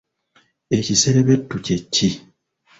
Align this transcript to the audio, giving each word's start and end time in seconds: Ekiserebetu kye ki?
Ekiserebetu 0.77 1.57
kye 1.65 1.77
ki? 1.93 2.09